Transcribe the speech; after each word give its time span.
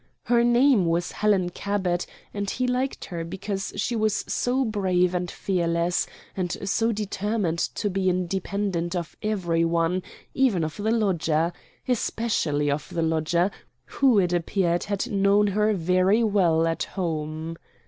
Her 0.23 0.43
name 0.43 0.87
was 0.87 1.11
Helen 1.11 1.51
Cabot, 1.51 2.07
and 2.33 2.49
he 2.49 2.65
liked 2.65 3.05
her 3.05 3.23
because 3.23 3.71
she 3.75 3.95
was 3.95 4.25
so 4.27 4.65
brave 4.65 5.13
and 5.13 5.29
fearless, 5.29 6.07
and 6.35 6.57
so 6.67 6.91
determined 6.91 7.59
to 7.75 7.87
be 7.87 8.09
independent 8.09 8.95
of 8.95 9.15
every 9.21 9.63
one, 9.63 10.01
even 10.33 10.63
of 10.63 10.77
the 10.77 10.89
lodger 10.89 11.53
especially 11.87 12.71
of 12.71 12.89
the 12.89 13.03
lodger, 13.03 13.51
who 13.85 14.17
it 14.17 14.33
appeared 14.33 14.85
had 14.85 15.05
known 15.11 15.45
her 15.45 15.71
very 15.75 16.23
well 16.23 16.65
at 16.65 16.81
home. 16.81 17.55